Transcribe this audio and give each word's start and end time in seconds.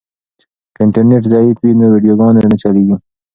که 0.75 0.79
انټرنیټ 0.85 1.23
ضعیف 1.31 1.57
وي 1.59 1.71
نو 1.79 1.85
ویډیوګانې 1.93 2.41
نه 2.51 2.55
چلیږي. 2.61 2.95